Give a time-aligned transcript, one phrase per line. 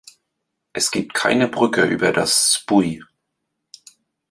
[0.73, 3.03] Es gibt keine Brücke über das Spui.